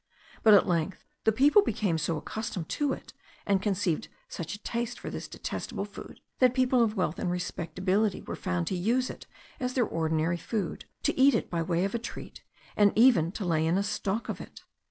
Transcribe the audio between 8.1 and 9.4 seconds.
were found to use it